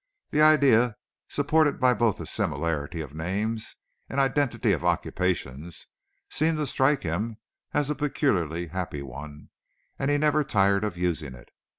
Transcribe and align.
The 0.31 0.41
idea, 0.41 0.95
supported 1.29 1.79
by 1.79 1.93
both 1.93 2.19
a 2.19 2.25
similarity 2.25 3.01
of 3.01 3.13
names 3.13 3.75
and 4.09 4.19
identity 4.19 4.71
of 4.71 4.83
occupations, 4.83 5.85
seemed 6.27 6.57
to 6.57 6.65
strike 6.65 7.03
him 7.03 7.37
as 7.71 7.91
a 7.91 7.93
peculiarly 7.93 8.65
happy 8.69 9.03
one, 9.03 9.51
and 9.99 10.09
he 10.09 10.17
never 10.17 10.43
tired 10.43 10.83
of 10.83 10.97
using 10.97 11.35
it. 11.35 11.49